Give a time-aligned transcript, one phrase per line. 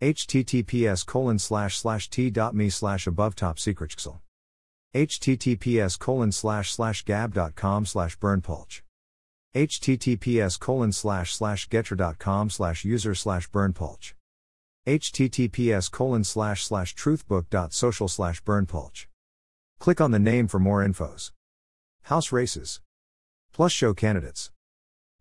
[0.00, 3.94] Https colon slash slash t.me slash above top secret
[4.94, 8.80] https colon slash slash gab.com slash berndpulch
[9.54, 14.14] https colon slash slash getter.com slash user slash berndpulch
[14.86, 19.06] https colon slash slash truthbook.social slash berndpulch
[19.80, 21.32] click on the name for more infos.
[22.02, 22.80] House races.
[23.52, 24.50] Plus show candidates.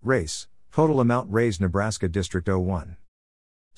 [0.01, 0.47] Race.
[0.71, 2.97] Total amount raised nebraska district 01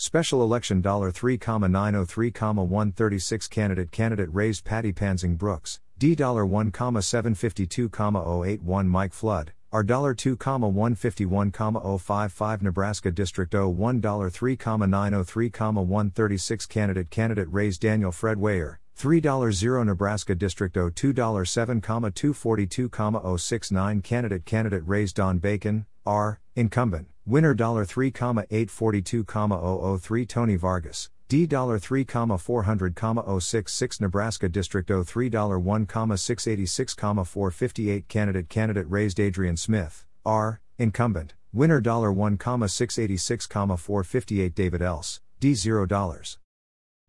[0.01, 0.81] Special election
[1.11, 13.53] $3,903,136 candidate candidate raised Patty Pansing Brooks, D $1,752,081 Mike Flood, R $2,151,055 Nebraska District
[13.53, 24.83] 01 $3,903,136 candidate candidate raised Daniel Fred Weyer, $3 Nebraska District 02 $7,242,069 candidate candidate
[24.87, 38.07] raised Don Bacon, R, incumbent, winner $3,842,003 Tony Vargas, D $3,400,066 Nebraska District 03 $1,686,458
[38.07, 46.37] candidate candidate raised Adrian Smith, R, incumbent, winner $1,686,458 David Else, D $0.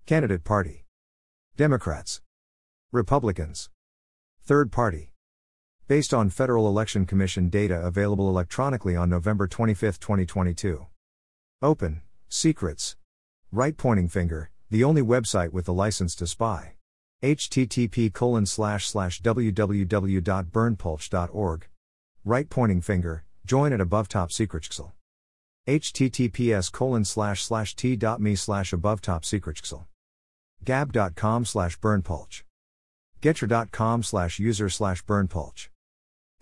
[0.06, 0.84] Candidate Party.
[1.56, 2.20] Democrats.
[2.92, 3.70] Republicans.
[4.44, 5.11] Third Party
[5.88, 10.86] Based on Federal Election Commission data available electronically on November 25, 2022.
[11.60, 12.96] Open, Secrets.
[13.50, 16.74] Right pointing finger, the only website with the license to spy.
[17.22, 21.66] http colon slash slash www.berndpulch.org.
[22.24, 24.62] Right pointing finger, join at above top secret
[25.68, 29.24] https colon slash slash t.me slash above top
[30.64, 32.42] gab.com slash berndpulch
[33.20, 35.68] getter.com slash user slash berndpulch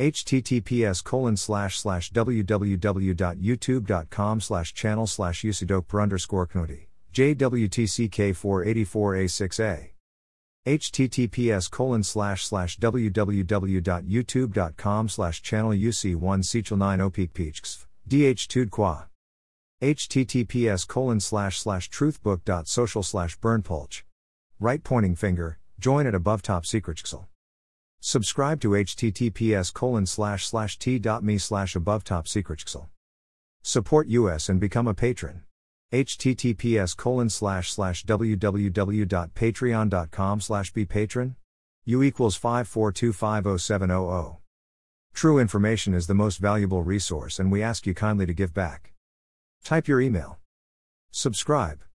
[0.00, 9.90] https colon slash slash www.youtube.com slash channel slash usidok underscore knodi jwtck 484a6a
[10.66, 19.04] https colon slash slash www.youtube.com slash channel uc1 sechel 9 opik peachks dh tud qua
[19.82, 24.04] https colon slash slash truthbook.social slash berndpulch
[24.58, 26.96] right pointing finger join at above top secret
[28.02, 32.64] Subscribe to https colon slash slash t.me slash above top secret
[33.62, 35.42] Support us and become a patron.
[35.92, 41.36] https colon slash slash www.patreon.com slash be patron.
[41.84, 44.38] U equals 542507000.
[45.12, 48.94] True information is the most valuable resource and we ask you kindly to give back.
[49.62, 50.38] Type your email.
[51.10, 51.80] Subscribe.